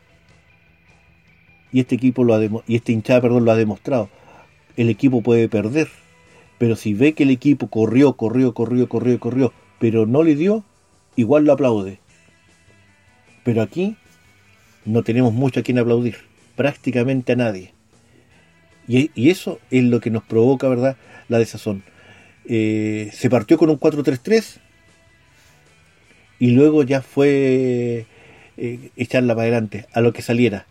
Y 1.73 1.81
este 1.81 1.95
equipo 1.95 2.25
lo 2.25 2.35
ha 2.35 2.41
y 2.67 2.77
este 2.77 2.93
hinchada, 2.93 3.21
perdón, 3.21 3.45
lo 3.45 3.53
ha 3.53 3.57
demostrado. 3.57 4.09
El 4.77 4.89
equipo 4.89 5.23
puede 5.23 5.49
perder, 5.49 5.89
pero 6.59 6.75
si 6.75 6.95
ve 6.95 7.13
que 7.13 7.23
el 7.23 7.31
equipo 7.31 7.69
corrió, 7.69 8.15
corrió, 8.15 8.55
corrió, 8.55 8.89
corrió, 8.89 9.21
corrió, 9.21 9.53
pero 9.79 10.07
no 10.07 10.23
le 10.23 10.35
dio, 10.35 10.65
igual 11.17 11.45
lo 11.45 11.53
aplaude. 11.53 12.01
Pero 13.45 13.63
aquí 13.63 13.97
no 14.85 15.03
tenemos 15.03 15.33
mucho 15.33 15.61
a 15.61 15.63
quien 15.63 15.79
aplaudir, 15.79 16.17
prácticamente 16.61 17.33
a 17.33 17.37
nadie. 17.37 17.73
Y, 18.87 19.31
eso 19.31 19.59
es 19.71 19.83
lo 19.83 19.99
que 19.99 20.11
nos 20.11 20.23
provoca, 20.25 20.69
¿verdad?, 20.69 20.99
la 21.31 21.39
desazón. 21.39 21.83
Eh, 22.45 23.09
se 23.15 23.31
partió 23.31 23.57
con 23.57 23.71
un 23.71 23.81
4-3-3 23.81 24.59
y 26.39 26.51
luego 26.51 26.83
ya 26.83 27.01
fue 27.01 28.05
eh, 28.59 28.91
echarla 28.95 29.35
para 29.35 29.45
adelante, 29.45 29.87
a 29.91 30.03
lo 30.03 30.13
que 30.13 30.21
saliera. 30.21 30.67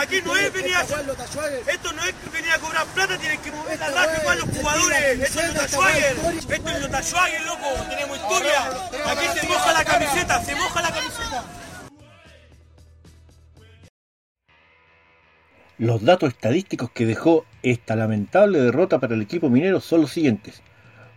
Aquí 0.00 0.20
no 0.24 0.36
es 0.36 0.52
venir 0.52 0.74
a... 0.74 0.82
Esto 0.82 1.92
no 1.92 2.04
es 2.04 2.32
venir 2.32 2.50
a 2.52 2.58
cobrar 2.58 2.86
plata, 2.86 3.18
tienen 3.18 3.40
que 3.40 3.52
mover 3.52 3.78
la 3.78 3.88
raja 3.90 4.20
igual 4.20 4.38
los 4.38 4.48
jugadores. 4.48 5.20
Esto 5.20 5.40
es 5.40 5.48
Lota 5.48 5.68
Schwager. 5.68 6.16
Esto 6.50 6.68
es 6.68 6.80
Lota 6.82 7.02
Schwager, 7.02 7.42
loco. 7.42 7.66
Tenemos 7.88 8.18
historia. 8.18 8.64
Aquí 9.06 9.40
se 9.40 9.46
moja 9.46 9.72
la 9.72 9.84
camiseta, 9.84 10.44
se 10.44 10.54
moja 10.54 10.82
la 10.82 10.90
camiseta. 10.90 11.44
Los 15.78 16.04
datos 16.04 16.28
estadísticos 16.28 16.90
que 16.90 17.06
dejó 17.06 17.46
esta 17.62 17.96
lamentable 17.96 18.60
derrota 18.60 18.98
para 18.98 19.14
el 19.14 19.22
equipo 19.22 19.48
minero 19.48 19.80
son 19.80 20.02
los 20.02 20.12
siguientes. 20.12 20.62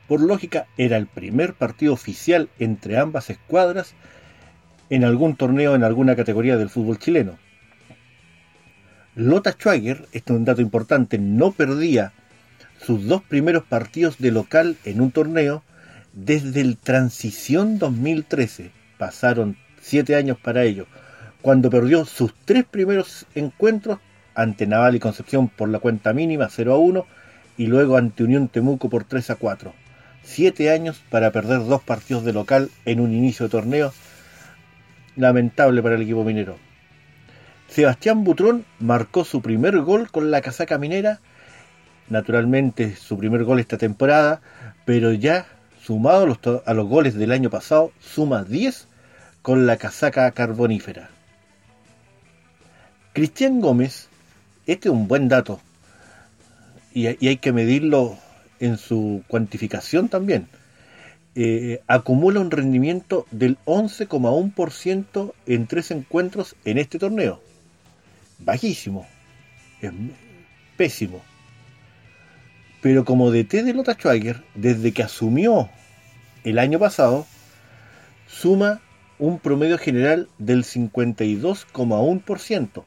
Por 0.08 0.22
lógica, 0.22 0.68
era 0.78 0.98
el 0.98 1.08
primer 1.08 1.54
partido 1.54 1.94
oficial 1.94 2.50
entre 2.60 2.98
ambas 2.98 3.30
escuadras 3.30 3.94
en 4.90 5.04
algún 5.04 5.36
torneo 5.36 5.76
en 5.76 5.84
alguna 5.84 6.16
categoría 6.16 6.56
del 6.56 6.70
fútbol 6.70 6.98
chileno. 6.98 7.38
Lota 9.16 9.52
Schwager, 9.52 10.08
esto 10.12 10.34
es 10.34 10.40
un 10.40 10.46
dato 10.46 10.62
importante, 10.62 11.20
no 11.20 11.52
perdía 11.52 12.14
sus 12.84 13.06
dos 13.06 13.22
primeros 13.22 13.64
partidos 13.64 14.18
de 14.18 14.32
local 14.32 14.76
en 14.86 15.02
un 15.02 15.12
torneo 15.12 15.62
desde 16.14 16.62
el 16.62 16.78
Transición 16.78 17.78
2013. 17.78 18.72
Pasaron 18.98 19.56
siete 19.80 20.16
años 20.16 20.40
para 20.40 20.64
ello, 20.64 20.88
cuando 21.44 21.70
perdió 21.70 22.06
sus 22.06 22.34
tres 22.46 22.64
primeros 22.66 23.28
encuentros 23.36 24.00
ante 24.34 24.66
Naval 24.66 24.96
y 24.96 25.00
Concepción 25.00 25.48
por 25.48 25.70
la 25.70 25.78
cuenta 25.78 26.12
mínima 26.12 26.50
0 26.50 26.74
a 26.74 26.78
1 26.80 27.06
y 27.58 27.68
luego 27.68 27.98
ante 27.98 28.24
Unión 28.24 28.48
Temuco 28.48 28.90
por 28.90 29.04
3 29.04 29.30
a 29.30 29.36
4. 29.36 29.76
Siete 30.24 30.72
años 30.72 31.04
para 31.12 31.32
perder 31.32 31.60
dos 31.66 31.84
partidos 31.84 32.26
de 32.26 32.34
local 32.34 32.72
en 32.86 33.00
un 33.00 33.14
inicio 33.14 33.46
de 33.46 33.52
torneo 33.52 33.94
lamentable 35.16 35.84
para 35.84 35.94
el 35.94 36.02
equipo 36.02 36.24
minero. 36.24 36.73
Sebastián 37.74 38.24
Butrón 38.24 38.66
marcó 38.78 39.26
su 39.26 39.42
primer 39.42 39.80
gol 39.80 40.12
con 40.12 40.30
la 40.30 40.42
casaca 40.42 40.78
minera, 40.78 41.22
naturalmente 42.08 42.96
su 42.96 43.18
primer 43.18 43.46
gol 43.46 43.60
esta 43.60 43.80
temporada, 43.80 44.42
pero 44.86 45.12
ya 45.12 45.48
sumado 45.82 46.22
a 46.22 46.28
los, 46.28 46.38
a 46.68 46.74
los 46.76 46.88
goles 46.88 47.16
del 47.16 47.32
año 47.32 47.50
pasado, 47.50 47.92
suma 48.00 48.44
10 48.44 48.88
con 49.42 49.66
la 49.66 49.78
casaca 49.78 50.30
carbonífera. 50.30 51.10
Cristian 53.14 53.60
Gómez 53.60 54.08
este 54.68 54.90
es 54.90 54.94
un 54.94 55.08
buen 55.08 55.28
dato 55.28 55.60
y, 56.94 57.08
hay 57.08 57.38
que 57.38 57.52
medirlo 57.54 58.18
en 58.60 58.78
su 58.78 59.24
cuantificación 59.28 60.10
también. 60.10 60.48
Eh, 61.34 61.82
acumula 61.88 62.40
un 62.40 62.52
rendimiento 62.52 63.26
del 63.32 63.58
11,1% 63.66 65.34
en 65.48 65.66
tres 65.66 65.90
encuentros 65.90 66.56
en 66.66 66.78
este 66.78 67.00
torneo. 67.00 67.42
Bajísimo. 68.40 69.06
Es 69.82 69.92
pésimo. 70.78 71.22
Pero 72.82 73.06
como 73.06 73.32
DT 73.32 73.64
de 73.64 73.74
Lota 73.74 73.94
Schwager, 73.94 74.44
desde 74.56 74.92
que 74.92 75.04
asumió 75.04 75.70
el 76.44 76.60
año 76.60 76.80
pasado, 76.80 77.26
suma 78.28 78.82
un 79.20 79.40
promedio 79.40 79.78
general 79.78 80.28
del 80.38 80.66
52,1%, 80.66 82.84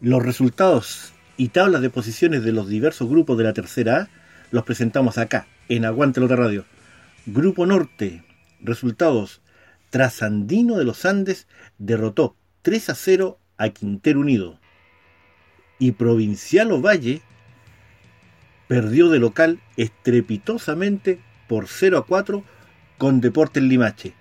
Los 0.00 0.22
resultados 0.22 1.12
y 1.36 1.48
tablas 1.48 1.82
de 1.82 1.90
posiciones 1.90 2.44
de 2.44 2.52
los 2.52 2.68
diversos 2.68 3.08
grupos 3.08 3.36
de 3.38 3.44
la 3.44 3.52
tercera 3.52 4.02
A 4.02 4.08
los 4.50 4.64
presentamos 4.64 5.18
acá, 5.18 5.46
en 5.68 5.84
Aguantelota 5.84 6.36
Radio. 6.36 6.64
Grupo 7.26 7.66
Norte, 7.66 8.24
resultados. 8.60 9.42
Trasandino 9.90 10.76
de 10.76 10.84
los 10.84 11.04
Andes 11.04 11.48
derrotó 11.78 12.36
3 12.62 12.90
a 12.90 12.94
0 12.94 13.38
a 13.58 13.68
Quintero 13.70 14.20
Unido. 14.20 14.60
Y 15.78 15.92
Provincial 15.92 16.72
Ovalle 16.72 17.22
perdió 18.66 19.08
de 19.08 19.20
local 19.20 19.60
estrepitosamente 19.76 21.20
por 21.48 21.68
0 21.68 21.98
a 21.98 22.06
4 22.06 22.44
con 22.98 23.20
Deportes 23.20 23.62
Limache. 23.62 24.14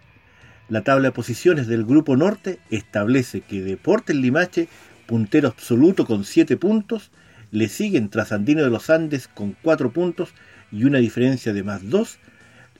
La 0.69 0.81
tabla 0.81 1.09
de 1.09 1.11
posiciones 1.11 1.67
del 1.67 1.85
Grupo 1.85 2.15
Norte 2.15 2.59
establece 2.69 3.41
que 3.41 3.61
Deportes 3.61 4.15
Limache, 4.15 4.67
puntero 5.05 5.49
absoluto 5.49 6.05
con 6.05 6.23
7 6.23 6.57
puntos, 6.57 7.11
le 7.51 7.69
siguen 7.69 8.09
Trasandino 8.09 8.63
de 8.63 8.69
los 8.71 8.89
Andes 8.89 9.27
con 9.27 9.55
4 9.61 9.91
puntos 9.91 10.33
y 10.71 10.85
una 10.85 10.97
diferencia 10.97 11.53
de 11.53 11.63
más 11.63 11.87
2. 11.89 12.17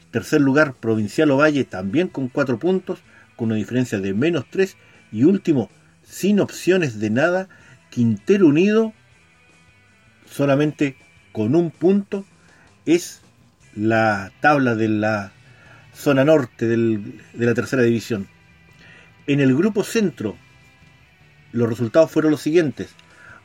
Tercer 0.10 0.42
lugar, 0.42 0.74
Provincial 0.74 1.30
Ovalle 1.32 1.64
también 1.64 2.08
con 2.08 2.28
4 2.28 2.58
puntos, 2.58 3.00
con 3.36 3.48
una 3.48 3.56
diferencia 3.56 4.00
de 4.00 4.14
menos 4.14 4.46
3. 4.50 4.76
Y 5.12 5.26
último, 5.26 5.70
sin 6.04 6.40
opciones 6.40 7.00
de 7.00 7.12
nada, 7.12 7.50
Quintero 7.92 8.48
Unido, 8.48 8.94
solamente 10.26 10.96
con 11.32 11.56
un 11.56 11.70
punto, 11.70 12.26
es 12.86 13.22
la 13.76 14.32
tabla 14.42 14.76
de 14.76 14.88
la 14.88 15.32
zona 15.94 16.26
norte 16.26 16.68
de 16.68 17.22
la 17.34 17.54
tercera 17.54 17.84
división. 17.84 18.28
En 19.28 19.40
el 19.40 19.56
grupo 19.56 19.84
centro, 19.84 20.36
los 21.52 21.70
resultados 21.70 22.12
fueron 22.12 22.32
los 22.32 22.42
siguientes. 22.42 22.90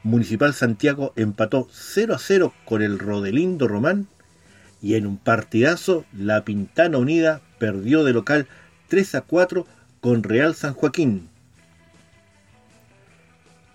Municipal 0.02 0.54
Santiago 0.54 1.12
empató 1.16 1.68
0 1.70 2.14
a 2.14 2.18
0 2.18 2.54
con 2.64 2.82
el 2.82 2.98
Rodelindo 2.98 3.68
Román 3.68 4.08
y 4.80 4.94
en 4.94 5.06
un 5.06 5.18
partidazo 5.18 6.04
la 6.16 6.44
Pintana 6.44 6.98
Unida 6.98 7.40
perdió 7.58 8.04
de 8.04 8.12
local 8.12 8.46
3 8.88 9.16
a 9.16 9.20
4 9.22 9.66
con 10.00 10.22
Real 10.22 10.54
San 10.54 10.74
Joaquín. 10.74 11.28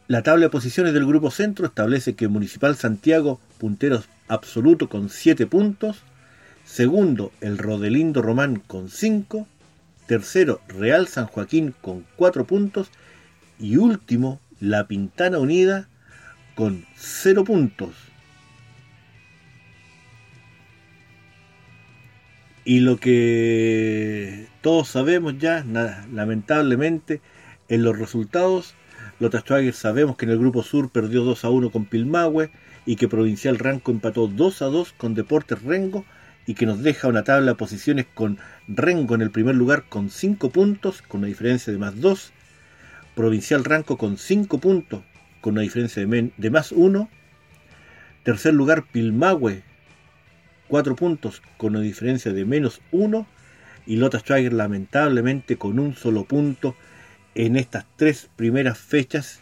La 0.07 0.23
tabla 0.23 0.45
de 0.45 0.49
posiciones 0.49 0.93
del 0.93 1.05
Grupo 1.05 1.31
Centro 1.31 1.65
establece 1.65 2.15
que 2.15 2.27
Municipal 2.27 2.75
Santiago, 2.75 3.39
puntero 3.57 4.03
absoluto 4.27 4.89
con 4.89 5.09
7 5.09 5.47
puntos, 5.47 6.03
segundo 6.65 7.31
el 7.41 7.57
Rodelindo 7.57 8.21
Román 8.21 8.57
con 8.57 8.89
5, 8.89 9.47
tercero 10.07 10.61
Real 10.67 11.07
San 11.07 11.27
Joaquín 11.27 11.73
con 11.81 12.05
4 12.15 12.45
puntos 12.45 12.89
y 13.59 13.77
último 13.77 14.39
la 14.59 14.87
Pintana 14.87 15.39
Unida 15.39 15.87
con 16.55 16.85
0 16.95 17.43
puntos. 17.43 17.95
Y 22.65 22.79
lo 22.79 22.97
que 22.97 24.47
todos 24.61 24.87
sabemos 24.87 25.37
ya, 25.37 25.65
lamentablemente, 26.11 27.19
en 27.67 27.83
los 27.83 27.99
resultados, 27.99 28.73
Lota 29.19 29.41
Schwager 29.41 29.73
sabemos 29.73 30.15
que 30.15 30.25
en 30.25 30.31
el 30.31 30.39
Grupo 30.39 30.63
Sur 30.63 30.89
perdió 30.89 31.23
2 31.23 31.43
a 31.43 31.49
1 31.49 31.71
con 31.71 31.85
Pilmahue 31.85 32.51
y 32.85 32.95
que 32.95 33.09
Provincial 33.09 33.59
Ranco 33.59 33.91
empató 33.91 34.27
2 34.27 34.61
a 34.61 34.65
2 34.65 34.93
con 34.93 35.13
Deportes 35.13 35.61
Rengo 35.61 36.05
y 36.45 36.55
que 36.55 36.65
nos 36.65 36.83
deja 36.83 37.07
una 37.07 37.23
tabla 37.23 37.51
de 37.51 37.55
posiciones 37.55 38.05
con 38.13 38.37
Rengo 38.67 39.15
en 39.15 39.21
el 39.21 39.31
primer 39.31 39.55
lugar 39.55 39.85
con 39.87 40.09
5 40.09 40.49
puntos, 40.49 41.01
con 41.01 41.19
una 41.19 41.27
diferencia 41.27 41.71
de 41.71 41.79
más 41.79 41.99
2, 41.99 42.33
Provincial 43.15 43.63
Ranco 43.63 43.97
con 43.97 44.17
5 44.17 44.57
puntos, 44.59 45.03
con 45.41 45.53
una 45.53 45.61
diferencia 45.61 46.05
de, 46.05 46.31
de 46.35 46.49
más 46.49 46.71
1, 46.71 47.09
tercer 48.23 48.53
lugar 48.53 48.85
Pilmahue 48.91 49.63
4 50.67 50.95
puntos 50.95 51.41
con 51.57 51.75
una 51.75 51.81
diferencia 51.81 52.33
de 52.33 52.45
menos 52.45 52.81
1 52.91 53.27
y 53.85 53.97
Lota 53.97 54.19
Schwager 54.19 54.53
lamentablemente 54.53 55.57
con 55.57 55.77
un 55.77 55.95
solo 55.95 56.25
punto 56.25 56.75
en 57.35 57.55
estas 57.57 57.85
tres 57.95 58.29
primeras 58.35 58.77
fechas 58.77 59.39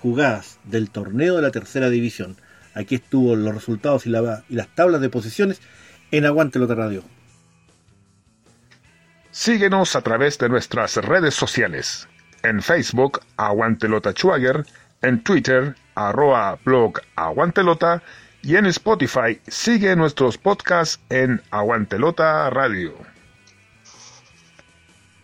jugadas 0.00 0.58
del 0.64 0.90
torneo 0.90 1.36
de 1.36 1.42
la 1.42 1.50
tercera 1.50 1.90
división. 1.90 2.36
Aquí 2.74 2.96
estuvo 2.96 3.36
los 3.36 3.54
resultados 3.54 4.06
y, 4.06 4.10
y 4.10 4.54
las 4.54 4.74
tablas 4.74 5.00
de 5.00 5.08
posiciones 5.08 5.60
en 6.10 6.26
Aguante 6.26 6.58
Lota 6.58 6.74
Radio. 6.74 7.02
Síguenos 9.30 9.94
a 9.94 10.02
través 10.02 10.38
de 10.38 10.48
nuestras 10.48 10.96
redes 10.96 11.34
sociales. 11.34 12.08
En 12.42 12.62
Facebook, 12.62 13.20
Aguante 13.36 13.88
Lota 13.88 14.12
Schwager, 14.12 14.64
en 15.02 15.22
Twitter, 15.22 15.76
arroba 15.94 16.58
blog 16.64 17.00
Aguantelota 17.16 18.02
y 18.42 18.56
en 18.56 18.66
Spotify 18.66 19.38
sigue 19.46 19.94
nuestros 19.96 20.38
podcasts 20.38 21.00
en 21.10 21.42
Aguantelota 21.50 22.48
Radio. 22.50 22.94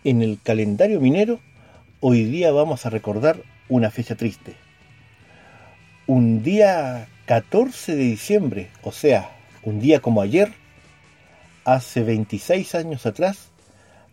En 0.03 0.21
el 0.21 0.39
calendario 0.41 1.01
minero, 1.01 1.39
hoy 1.99 2.23
día 2.23 2.51
vamos 2.51 2.85
a 2.85 2.89
recordar 2.89 3.41
una 3.67 3.91
fecha 3.91 4.15
triste. 4.15 4.55
Un 6.05 6.43
día 6.43 7.07
14 7.25 7.95
de 7.95 8.03
diciembre, 8.03 8.69
o 8.83 8.91
sea, 8.91 9.29
un 9.63 9.81
día 9.81 9.99
como 9.99 10.21
ayer, 10.21 10.53
hace 11.67 12.01
26 12.01 12.75
años 12.75 13.05
atrás, 13.05 13.49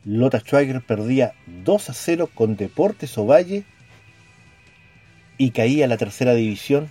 Lota 0.04 0.40
Schwager 0.40 0.84
perdía 0.84 1.34
2 1.46 1.88
a 1.88 1.94
0 1.94 2.28
con 2.34 2.56
Deportes 2.56 3.16
Ovalle 3.16 3.62
y 5.38 5.52
caía 5.52 5.84
a 5.84 5.88
la 5.88 5.96
tercera 5.96 6.34
división 6.34 6.90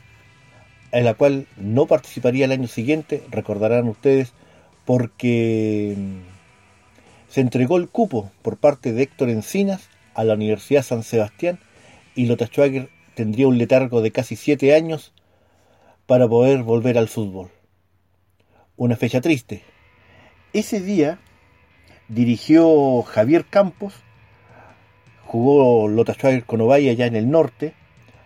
en 0.93 1.03
la 1.03 1.15
cual 1.15 1.47
no 1.57 1.85
participaría 1.85 2.45
el 2.45 2.53
año 2.53 2.67
siguiente, 2.69 3.23
recordarán 3.29 3.89
ustedes, 3.89 4.31
porque 4.85 5.95
mm, 5.97 6.19
se 7.27 7.41
entregó 7.41 7.75
el 7.75 7.89
cupo 7.89 8.31
por 8.41 8.57
parte 8.57 8.93
de 8.93 9.03
Héctor 9.03 9.29
Encinas 9.29 9.89
a 10.13 10.23
la 10.23 10.35
Universidad 10.35 10.83
San 10.83 11.03
Sebastián 11.03 11.59
y 12.15 12.27
Lota 12.27 12.45
Schwager 12.45 12.89
tendría 13.15 13.47
un 13.47 13.57
letargo 13.57 14.01
de 14.01 14.11
casi 14.11 14.37
siete 14.37 14.73
años 14.73 15.11
para 16.05 16.25
poder 16.27 16.63
volver 16.63 16.97
al 16.97 17.09
fútbol. 17.09 17.49
Una 18.77 18.95
fecha 18.95 19.19
triste. 19.19 19.72
Ese 20.53 20.79
día 20.79 21.17
dirigió 22.07 23.01
Javier 23.01 23.45
Campos, 23.45 23.95
jugó 25.25 25.87
Lota 25.87 26.13
Schwager 26.13 26.45
con 26.45 26.61
Ovalle 26.61 26.91
allá 26.91 27.07
en 27.07 27.15
el 27.15 27.31
norte, 27.31 27.73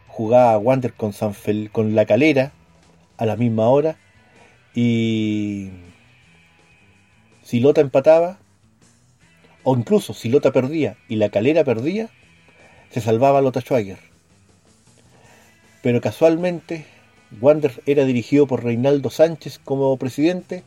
jugaba 0.07 0.57
Wander 0.57 0.93
con, 0.93 1.13
San 1.13 1.33
con 1.71 1.95
La 1.95 2.05
Calera, 2.05 2.51
a 3.17 3.25
la 3.25 3.37
misma 3.37 3.69
hora 3.69 3.97
y 4.75 5.69
si 7.43 7.61
Lota 7.61 7.79
empataba 7.81 8.39
o 9.63 9.75
incluso 9.75 10.13
si 10.13 10.29
Lota 10.29 10.51
perdía 10.51 10.97
y 11.07 11.15
la 11.15 11.29
calera 11.29 11.63
perdía, 11.63 12.09
se 12.89 13.01
salvaba 13.01 13.41
Lota 13.41 13.61
Schwager. 13.61 13.99
Pero 15.81 16.01
casualmente 16.01 16.85
Wander 17.39 17.81
era 17.85 18.05
dirigido 18.05 18.47
por 18.47 18.63
Reinaldo 18.63 19.09
Sánchez 19.09 19.59
como 19.59 19.95
presidente, 19.97 20.63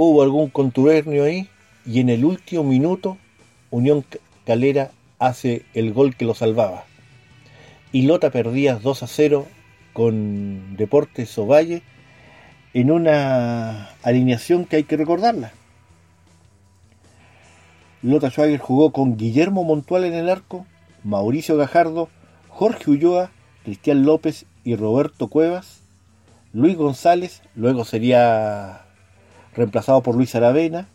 hubo 0.00 0.22
algún 0.22 0.48
contubernio 0.48 1.24
ahí 1.24 1.48
y 1.84 1.98
en 1.98 2.08
el 2.08 2.24
último 2.24 2.62
minuto 2.62 3.18
Unión 3.72 4.04
Calera 4.46 4.92
hace 5.18 5.64
el 5.74 5.92
gol 5.92 6.14
que 6.14 6.24
lo 6.24 6.34
salvaba. 6.34 6.84
Y 7.90 8.02
Lota 8.02 8.30
perdía 8.30 8.76
2 8.76 9.02
a 9.02 9.06
0 9.08 9.46
con 9.94 10.76
Deportes 10.76 11.36
Ovalle 11.36 11.82
en 12.74 12.92
una 12.92 13.88
alineación 14.04 14.66
que 14.66 14.76
hay 14.76 14.84
que 14.84 14.96
recordarla. 14.96 15.50
Lota 18.00 18.30
Schwager 18.30 18.60
jugó 18.60 18.92
con 18.92 19.16
Guillermo 19.16 19.64
Montual 19.64 20.04
en 20.04 20.14
el 20.14 20.28
arco, 20.28 20.64
Mauricio 21.02 21.56
Gajardo, 21.56 22.08
Jorge 22.48 22.92
Ulloa, 22.92 23.32
Cristian 23.64 24.04
López 24.04 24.46
y 24.62 24.76
Roberto 24.76 25.26
Cuevas, 25.26 25.80
Luis 26.52 26.76
González, 26.76 27.42
luego 27.56 27.84
sería 27.84 28.84
reemplazado 29.58 30.02
por 30.02 30.14
Luis 30.14 30.34
Aravena, 30.36 30.86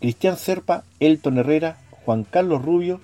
Cristian 0.00 0.36
Serpa, 0.36 0.82
Elton 0.98 1.38
Herrera, 1.38 1.78
Juan 2.04 2.24
Carlos 2.24 2.60
Rubio, 2.60 3.00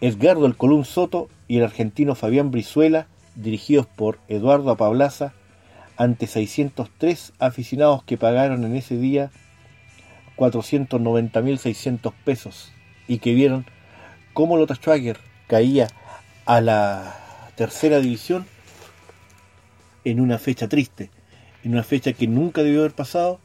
Edgardo 0.00 0.46
El 0.46 0.56
Colún 0.56 0.84
Soto 0.84 1.28
y 1.46 1.58
el 1.58 1.64
argentino 1.64 2.16
Fabián 2.16 2.50
Brizuela, 2.50 3.06
dirigidos 3.36 3.86
por 3.86 4.18
Eduardo 4.28 4.72
Apablaza, 4.72 5.32
ante 5.96 6.26
603 6.26 7.34
aficionados 7.38 8.02
que 8.02 8.16
pagaron 8.16 8.64
en 8.64 8.74
ese 8.74 8.96
día 8.96 9.30
490.600 10.36 12.12
pesos 12.24 12.72
y 13.06 13.18
que 13.18 13.32
vieron 13.32 13.64
cómo 14.32 14.56
Lota 14.56 14.74
Schwager 14.74 15.18
caía 15.46 15.86
a 16.46 16.60
la 16.60 17.16
tercera 17.54 18.00
división 18.00 18.44
en 20.04 20.18
una 20.18 20.38
fecha 20.38 20.66
triste, 20.68 21.10
en 21.62 21.72
una 21.72 21.84
fecha 21.84 22.12
que 22.12 22.26
nunca 22.26 22.64
debió 22.64 22.80
haber 22.80 22.92
pasado, 22.92 23.38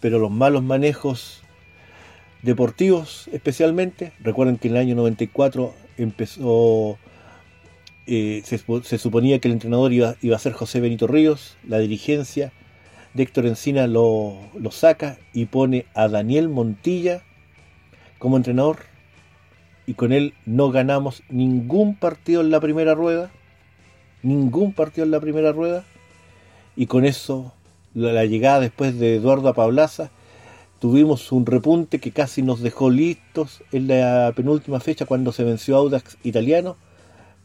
pero 0.00 0.18
los 0.18 0.30
malos 0.30 0.62
manejos 0.62 1.42
deportivos 2.42 3.28
especialmente, 3.32 4.12
recuerden 4.20 4.56
que 4.56 4.68
en 4.68 4.74
el 4.74 4.80
año 4.80 4.94
94 4.96 5.74
empezó, 5.98 6.98
eh, 8.06 8.42
se, 8.44 8.98
suponía 8.98 9.38
que 9.38 9.48
el 9.48 9.52
entrenador 9.52 9.92
iba, 9.92 10.16
iba, 10.22 10.36
a 10.36 10.40
ser 10.40 10.52
José 10.52 10.80
Benito 10.80 11.06
Ríos, 11.06 11.56
la 11.66 11.78
dirigencia 11.78 12.52
de 13.14 13.24
Héctor 13.24 13.46
Encina 13.46 13.86
lo, 13.86 14.38
lo 14.58 14.70
saca 14.70 15.18
y 15.32 15.46
pone 15.46 15.86
a 15.94 16.08
Daniel 16.08 16.48
Montilla 16.48 17.22
como 18.18 18.36
entrenador 18.36 18.78
y 19.86 19.94
con 19.94 20.12
él 20.12 20.34
no 20.46 20.70
ganamos 20.70 21.22
ningún 21.28 21.96
partido 21.96 22.40
en 22.42 22.50
la 22.50 22.60
primera 22.60 22.94
rueda, 22.94 23.30
ningún 24.22 24.72
partido 24.72 25.04
en 25.04 25.10
la 25.10 25.20
primera 25.20 25.52
rueda 25.52 25.84
y 26.76 26.86
con 26.86 27.04
eso 27.04 27.52
la, 27.94 28.24
llegada 28.24 28.60
después 28.60 28.98
de 28.98 29.16
Eduardo 29.16 29.48
Apablaza 29.48 30.10
tuvimos 30.78 31.32
un 31.32 31.46
repunte 31.46 31.98
que 31.98 32.12
casi 32.12 32.42
nos 32.42 32.60
dejó 32.60 32.90
listos 32.90 33.62
en 33.72 33.88
la 33.88 34.32
penúltima 34.34 34.80
fecha 34.80 35.04
cuando 35.04 35.32
se 35.32 35.44
venció 35.44 35.76
Audax 35.76 36.16
italiano, 36.22 36.76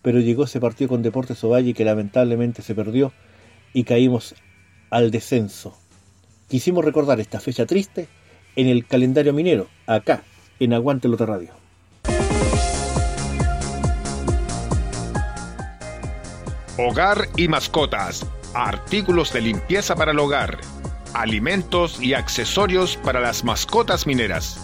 pero 0.02 0.20
llegó 0.20 0.46
ese 0.46 0.60
partido 0.60 0.90
con 0.90 1.02
Deportes 1.02 1.44
Ovalle 1.44 1.74
que 1.74 1.84
lamentablemente 1.84 2.62
se 2.62 2.76
perdió 2.76 3.12
y 3.74 3.84
caímos 3.84 4.36
al 4.90 5.12
descenso. 5.12 5.78
Quisimos 6.48 6.86
recordar 6.86 7.20
esta 7.20 7.40
fecha 7.40 7.66
triste 7.66 8.08
en 8.56 8.68
el 8.68 8.86
calendario 8.86 9.34
minero, 9.34 9.68
acá, 9.88 10.24
en 10.60 10.74
Aguante 10.74 11.08
Lota 11.10 11.26
Radio. 11.26 11.50
Hogar 16.78 17.28
y 17.36 17.48
mascotas 17.48 18.26
artículos 18.56 19.34
de 19.34 19.42
limpieza 19.42 19.96
para 19.96 20.14
el 20.14 20.20
hogar, 20.20 20.60
alimentos 21.14 22.02
y 22.02 22.14
accesorios 22.14 22.96
para 22.96 23.20
las 23.20 23.44
mascotas 23.44 24.08
mineras. 24.08 24.60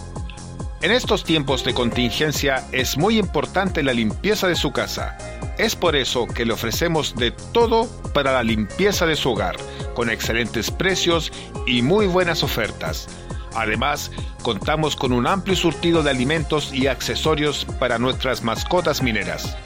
En 0.80 0.90
estos 0.90 1.24
tiempos 1.24 1.62
de 1.62 1.74
contingencia 1.74 2.66
es 2.72 2.96
muy 2.96 3.18
importante 3.18 3.82
la 3.82 3.92
limpieza 3.92 4.48
de 4.48 4.56
su 4.56 4.72
casa. 4.72 5.16
Es 5.58 5.76
por 5.76 5.94
eso 5.94 6.26
que 6.26 6.46
le 6.46 6.54
ofrecemos 6.54 7.14
de 7.14 7.30
todo 7.52 7.86
para 8.14 8.32
la 8.32 8.42
limpieza 8.42 9.06
de 9.06 9.14
su 9.14 9.30
hogar, 9.30 9.56
con 9.94 10.08
excelentes 10.08 10.70
precios 10.70 11.30
y 11.66 11.82
muy 11.82 12.06
buenas 12.06 12.42
ofertas. 12.42 13.08
Además, 13.54 14.10
contamos 14.42 14.96
con 14.96 15.12
un 15.12 15.26
amplio 15.26 15.54
surtido 15.54 16.02
de 16.02 16.10
alimentos 16.10 16.72
y 16.72 16.86
accesorios 16.86 17.66
para 17.78 17.98
nuestras 17.98 18.42
mascotas 18.42 19.02
mineras. 19.02 19.56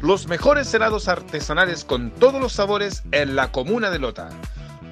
los 0.00 0.28
mejores 0.28 0.72
helados 0.74 1.08
artesanales 1.08 1.84
con 1.84 2.10
todos 2.10 2.40
los 2.40 2.52
sabores 2.52 3.02
en 3.12 3.34
la 3.34 3.50
comuna 3.50 3.90
de 3.90 3.98
Lota, 3.98 4.28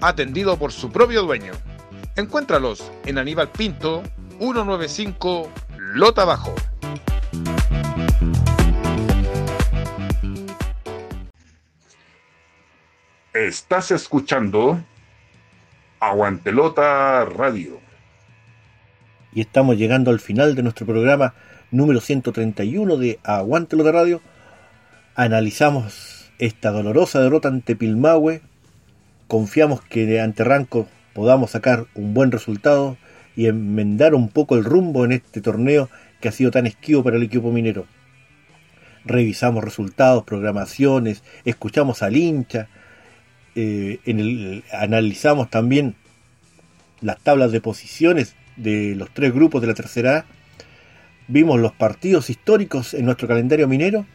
atendido 0.00 0.58
por 0.58 0.72
su 0.72 0.90
propio 0.90 1.22
dueño. 1.22 1.52
Encuéntralos 2.16 2.90
en 3.04 3.18
Aníbal 3.18 3.50
Pinto, 3.50 4.02
195 4.38 5.50
Lota 5.78 6.24
Bajo. 6.24 6.54
Estás 13.32 13.90
escuchando 13.90 14.80
Aguantelota 16.00 17.24
Radio. 17.24 17.80
Y 19.32 19.40
estamos 19.40 19.76
llegando 19.76 20.12
al 20.12 20.20
final 20.20 20.54
de 20.54 20.62
nuestro 20.62 20.86
programa 20.86 21.34
número 21.72 22.00
131 22.00 22.96
de 22.96 23.18
Aguantelota 23.24 23.90
Radio 23.90 24.22
analizamos 25.14 26.32
esta 26.38 26.70
dolorosa 26.70 27.20
derrota 27.20 27.48
ante 27.48 27.76
Pilmahue, 27.76 28.42
confiamos 29.28 29.80
que 29.82 30.20
ante 30.20 30.44
Ranco 30.44 30.88
podamos 31.12 31.52
sacar 31.52 31.86
un 31.94 32.14
buen 32.14 32.32
resultado 32.32 32.96
y 33.36 33.46
enmendar 33.46 34.14
un 34.14 34.28
poco 34.28 34.56
el 34.56 34.64
rumbo 34.64 35.04
en 35.04 35.12
este 35.12 35.40
torneo 35.40 35.88
que 36.20 36.28
ha 36.28 36.32
sido 36.32 36.50
tan 36.50 36.66
esquivo 36.66 37.02
para 37.02 37.16
el 37.16 37.22
equipo 37.22 37.52
minero. 37.52 37.86
Revisamos 39.04 39.62
resultados, 39.62 40.24
programaciones, 40.24 41.22
escuchamos 41.44 42.02
al 42.02 42.16
hincha, 42.16 42.68
eh, 43.54 44.62
analizamos 44.72 45.50
también 45.50 45.94
las 47.00 47.20
tablas 47.20 47.52
de 47.52 47.60
posiciones 47.60 48.34
de 48.56 48.94
los 48.96 49.12
tres 49.12 49.32
grupos 49.32 49.60
de 49.60 49.68
la 49.68 49.74
tercera 49.74 50.18
A, 50.18 50.24
vimos 51.28 51.60
los 51.60 51.72
partidos 51.72 52.30
históricos 52.30 52.94
en 52.94 53.04
nuestro 53.04 53.28
calendario 53.28 53.68
minero 53.68 54.06